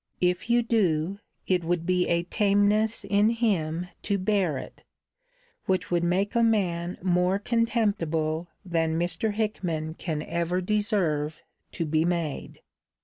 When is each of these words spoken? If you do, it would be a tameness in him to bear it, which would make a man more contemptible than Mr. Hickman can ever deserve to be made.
If 0.19 0.49
you 0.49 0.63
do, 0.63 1.19
it 1.45 1.63
would 1.63 1.85
be 1.85 2.07
a 2.07 2.23
tameness 2.23 3.05
in 3.05 3.29
him 3.29 3.89
to 4.01 4.17
bear 4.17 4.57
it, 4.57 4.83
which 5.67 5.91
would 5.91 6.03
make 6.03 6.33
a 6.33 6.41
man 6.41 6.97
more 7.03 7.37
contemptible 7.37 8.47
than 8.65 8.97
Mr. 8.97 9.31
Hickman 9.31 9.93
can 9.93 10.23
ever 10.23 10.59
deserve 10.59 11.43
to 11.73 11.85
be 11.85 12.03
made. 12.03 12.61